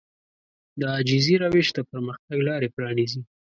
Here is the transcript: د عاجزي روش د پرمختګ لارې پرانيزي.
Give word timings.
د 0.79 0.81
عاجزي 0.93 1.35
روش 1.43 1.67
د 1.77 1.79
پرمختګ 1.89 2.37
لارې 2.47 2.67
پرانيزي. 2.75 3.21